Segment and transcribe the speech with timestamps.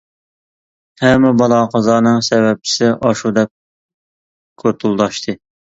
[1.01, 3.55] ھەممە بالا-قازانىڭ سەۋەبچىسى ئاشۇ، دەپ
[4.65, 5.43] كوتۇلداشتى.